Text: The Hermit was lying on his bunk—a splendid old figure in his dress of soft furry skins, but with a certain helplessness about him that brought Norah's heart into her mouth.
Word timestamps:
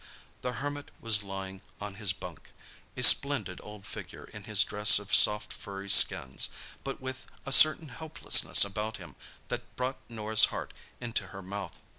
The 0.41 0.53
Hermit 0.53 0.89
was 0.99 1.21
lying 1.21 1.61
on 1.79 1.93
his 2.01 2.11
bunk—a 2.11 3.03
splendid 3.03 3.61
old 3.63 3.85
figure 3.85 4.23
in 4.23 4.45
his 4.45 4.63
dress 4.63 4.97
of 4.97 5.13
soft 5.13 5.53
furry 5.53 5.91
skins, 5.91 6.49
but 6.83 6.99
with 6.99 7.27
a 7.45 7.51
certain 7.51 7.89
helplessness 7.89 8.65
about 8.65 8.97
him 8.97 9.15
that 9.49 9.75
brought 9.75 9.97
Norah's 10.09 10.45
heart 10.45 10.73
into 10.99 11.27
her 11.27 11.43
mouth. 11.43 11.77